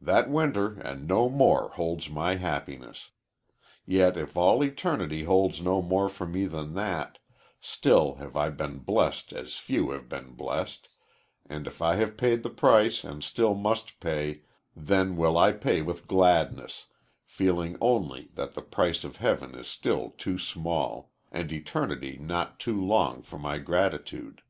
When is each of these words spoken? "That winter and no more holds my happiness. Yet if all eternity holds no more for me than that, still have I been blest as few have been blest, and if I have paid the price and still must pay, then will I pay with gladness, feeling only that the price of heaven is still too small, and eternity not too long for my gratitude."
"That 0.00 0.28
winter 0.28 0.80
and 0.80 1.06
no 1.06 1.28
more 1.28 1.68
holds 1.68 2.10
my 2.10 2.34
happiness. 2.34 3.10
Yet 3.86 4.16
if 4.16 4.36
all 4.36 4.64
eternity 4.64 5.22
holds 5.22 5.60
no 5.60 5.80
more 5.80 6.08
for 6.08 6.26
me 6.26 6.46
than 6.46 6.74
that, 6.74 7.18
still 7.60 8.16
have 8.16 8.36
I 8.36 8.50
been 8.50 8.78
blest 8.80 9.32
as 9.32 9.54
few 9.58 9.90
have 9.92 10.08
been 10.08 10.32
blest, 10.32 10.88
and 11.48 11.68
if 11.68 11.80
I 11.80 11.94
have 12.02 12.16
paid 12.16 12.42
the 12.42 12.50
price 12.50 13.04
and 13.04 13.22
still 13.22 13.54
must 13.54 14.00
pay, 14.00 14.40
then 14.74 15.16
will 15.16 15.38
I 15.38 15.52
pay 15.52 15.82
with 15.82 16.08
gladness, 16.08 16.86
feeling 17.24 17.76
only 17.80 18.30
that 18.34 18.54
the 18.54 18.62
price 18.62 19.04
of 19.04 19.18
heaven 19.18 19.54
is 19.54 19.68
still 19.68 20.10
too 20.18 20.36
small, 20.36 21.12
and 21.30 21.52
eternity 21.52 22.18
not 22.20 22.58
too 22.58 22.84
long 22.84 23.22
for 23.22 23.38
my 23.38 23.58
gratitude." 23.58 24.42